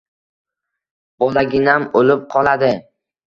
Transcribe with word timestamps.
Bolaginam 1.23 1.85
o‘lib 2.01 2.23
qoladi! 2.35 2.73